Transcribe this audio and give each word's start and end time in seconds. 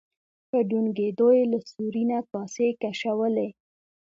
په 0.49 0.57
ډونګیدو 0.69 1.27
یې 1.37 1.43
له 1.51 1.59
سوري 1.71 2.03
نه 2.11 2.19
کاسې 2.31 2.67
کشولې. 2.81 3.49